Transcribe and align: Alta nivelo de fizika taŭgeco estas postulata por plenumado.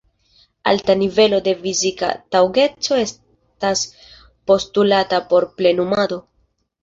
Alta 0.69 0.93
nivelo 1.01 1.39
de 1.47 1.51
fizika 1.65 2.07
taŭgeco 2.35 2.97
estas 3.01 3.83
postulata 4.53 5.19
por 5.35 5.47
plenumado. 5.61 6.19